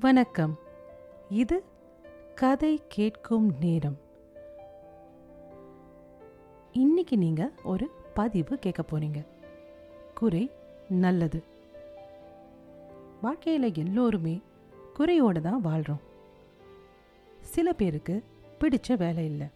வணக்கம். 0.00 0.58
இது 1.28 1.64
கதை 2.34 2.82
கேட்கும் 2.88 3.54
நேரம். 3.60 3.98
இன்னைக்கு 6.72 7.18
நீங்க 7.18 7.50
ஒரு 7.62 7.90
பதிவு 8.14 8.58
கேட்க 8.58 8.84
போறீங்க. 8.90 9.26
குறை 10.14 10.50
நல்லது. 10.88 11.42
வாழ்க்கையில் 13.22 13.74
எல்லோருமே 13.74 14.40
குறையோடு 14.98 15.40
தான் 15.40 15.60
வாழ்கிறோம் 15.60 16.00
சில 17.40 17.72
பேருக்கு 17.72 18.24
பிடிச்ச 18.60 18.96
வேலை 18.96 19.24
இல்லை. 19.24 19.46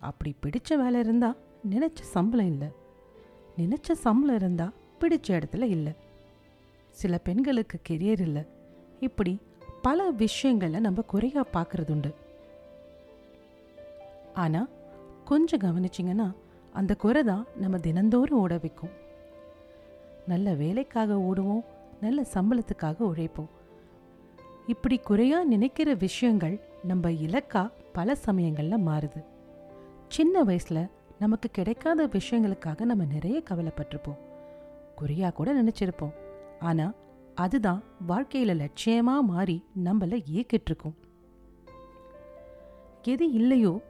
அப்படி 0.00 0.34
பிடிச்ச 0.42 0.76
வேலை 0.76 1.00
இருந்தால் 1.00 1.36
நினச்ச 1.70 2.00
சம்பளம் 2.00 2.46
இல்லை. 2.46 2.68
நினச்ச 3.56 3.92
சம்பளம் 3.92 4.36
இருந்தால் 4.36 4.74
பிடிச்ச 5.00 5.28
இடத்துல 5.28 5.62
இல்லை. 5.62 5.92
சில 6.90 7.18
பெண்களுக்கு 7.18 7.80
கெரியர் 7.88 8.20
இல்லை. 8.20 8.44
இப்படி 9.00 9.40
பல 9.82 10.10
விஷயங்களை 10.10 10.80
நம்ம 10.80 11.02
குறையா 11.02 11.44
பார்க்கறது 11.52 11.90
உண்டு 11.90 12.14
ஆனா 14.34 14.68
கொஞ்சம் 15.24 15.60
கவனிச்சிங்கன்னா 15.60 16.34
அந்த 16.72 16.94
குறை 16.94 17.22
தான் 17.22 17.46
நம்ம 17.56 17.78
தினந்தோறும் 17.78 18.38
ஓட 18.38 18.58
வைக்கும். 18.58 18.90
நல்ல 20.26 20.54
வேலைக்காக 20.54 21.14
ஓடுவோம் 21.14 21.64
நல்ல 22.00 22.26
சம்பளத்துக்காக 22.34 22.96
உழைப்போம். 23.00 23.48
இப்படி 24.66 24.98
குறையா 24.98 25.44
நினைக்கிற 25.44 25.94
விஷயங்கள் 25.94 26.60
நம்ம 26.84 27.10
இலக்கா 27.10 27.70
பல 27.92 28.16
சமயங்கள்ல 28.26 28.78
மாறுது. 28.86 29.24
சின்ன 30.08 30.44
வயசுல 30.44 30.88
நமக்கு 31.18 31.48
கிடைக்காத 31.50 32.06
விஷயங்களுக்காக 32.06 32.80
நம்ம 32.80 33.04
நிறைய 33.04 33.42
கவலைப்பட்டிருப்போம். 33.50 34.18
குறையா 34.96 35.30
கூட 35.30 35.62
நினைச்சிருப்போம். 35.62 36.14
ஆனா 36.60 36.92
அதுதான் 37.34 37.82
வாழ்க்கையில 38.08 38.68
லட்சியமா 38.68 39.20
மாறி 39.20 39.64
நம்மள 39.84 40.22
இயக்கிட்டு 40.32 40.66
இருக்கும் 40.66 40.96
எது 43.02 43.32
இல்லையோ 43.32 43.82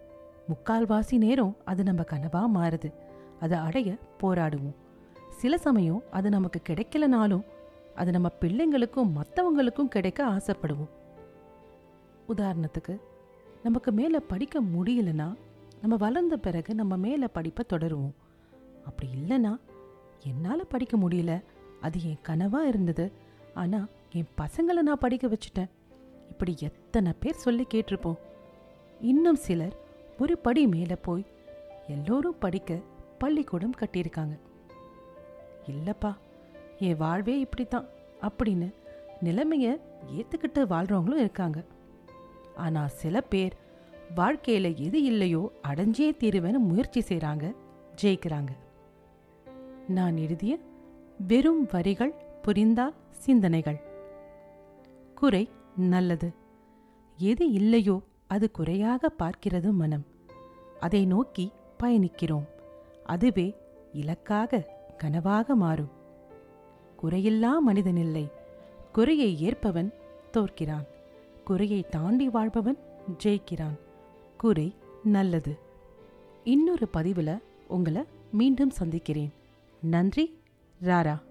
முக்கால்வாசி 0.49 1.17
நேரம் 1.17 1.57
அது 1.65 1.83
நம்ம 1.83 2.03
கனவா 2.03 2.47
மாறுது. 2.55 2.93
அதை 3.41 3.59
அடைய 3.59 3.97
போராடுவோம். 4.23 4.75
சில 5.31 5.59
சமயம் 5.59 6.03
அது 6.11 6.29
நமக்கு 6.29 6.61
கிடைக்கலனாலும் 6.69 7.45
அது 7.95 8.11
நம்ம 8.11 8.31
பிள்ளைங்களுக்கும் 8.41 9.13
மற்றவங்களுக்கும் 9.17 9.89
கிடைக்க 9.89 10.27
ஆசைப்படுவோம். 10.27 10.91
உதாரணத்துக்கு 12.29 13.01
நமக்கு 13.63 13.93
மேலே 13.93 14.19
படிக்க 14.19 14.61
முடியலனா 14.61 15.35
நம்ம 15.81 15.97
வளர்ந்த 15.97 16.37
பிறகு 16.37 16.75
நம்ம 16.75 16.97
மேலே 16.97 17.27
படிப்பை 17.33 17.65
தொடருவோம். 17.69 18.15
அப்படி 18.85 19.11
இல்லைன்னா 19.13 19.61
என்னால் 20.21 20.67
படிக்க 20.67 20.97
முடியல 20.97 21.43
அது 21.81 21.99
என் 22.03 22.19
கனவா 22.29 22.59
இருந்தது 22.59 23.13
ஆனால் 23.63 23.89
என் 24.19 24.33
பசங்களை 24.41 24.81
நான் 24.89 25.03
படிக்க 25.05 25.25
வச்சுட்டேன். 25.29 25.71
இப்படி 26.31 26.53
எத்தனை 26.69 27.11
பேர் 27.21 27.43
சொல்லி 27.45 27.65
கேட்டிருப்போம். 27.75 28.21
இன்னும் 29.01 29.41
சிலர் 29.47 29.77
ஒரு 30.19 30.35
படி 30.39 30.63
மேலே 30.67 30.97
போய் 31.07 31.25
எல்லோரும் 31.87 32.39
படிக்க 32.39 32.79
பள்ளிக்கூடம் 33.19 33.79
கட்டியிருக்காங்க. 33.81 34.35
இல்லைப்பா 35.67 36.13
என் 36.79 36.97
வாழ்வே 36.97 37.35
இப்படித்தான் 37.41 37.89
அப்படின்னு 38.29 38.69
நிலைமைய 39.25 39.69
ஏற்றுக்கிட்டு 40.17 40.61
வாழ்றவங்களும் 40.73 41.25
இருக்காங்க. 41.25 41.59
ஆனால் 42.57 42.95
சில 43.01 43.21
பேர் 43.33 43.55
வாழ்க்கையில 44.17 44.69
எது 44.87 44.99
இல்லையோ 45.03 45.43
அடைஞ்சே 45.69 46.09
தீருவேன்னு 46.23 46.61
முயற்சி 46.71 47.01
செய்கிறாங்க 47.01 47.45
ஜெயிக்கிறாங்க. 48.03 48.53
நான் 49.89 50.17
எழுதிய 50.17 50.53
வெறும் 51.27 51.65
வரிகள் 51.73 52.13
புரிந்தால் 52.43 52.95
சிந்தனைகள். 53.11 53.81
குறை 55.15 55.49
நல்லது. 55.77 56.33
எது 57.17 57.51
இல்லையோ 57.51 58.03
அது 58.27 58.51
குறையாக 58.51 59.13
பார்க்கிறது 59.19 59.73
மனம். 59.73 60.07
அதை 60.81 61.07
நோக்கி 61.07 61.53
பயணிக்கிறோம். 61.83 62.47
அதுவே 63.05 63.57
இலக்காக 63.93 64.67
கனவாக 65.03 65.55
மாறும். 65.55 65.91
குறையில்லா 67.03 67.59
மனிதனில்லை 67.61 68.31
குறையை 68.93 69.49
ஏற்பவன் 69.51 69.93
தோற்கிறான். 70.31 70.87
குறையை 71.45 71.83
தாண்டி 71.83 72.29
வாழ்பவன் 72.29 72.79
ஜெயிக்கிறான். 73.25 73.79
குறை 74.37 74.75
நல்லது. 75.05 75.59
இன்னொரு 76.45 76.89
பதிவில் 76.89 77.43
உங்களை 77.69 78.03
மீண்டும் 78.33 78.71
சந்திக்கிறேன். 78.71 79.33
நன்றி 79.81 80.39
ராரா. 80.83 81.29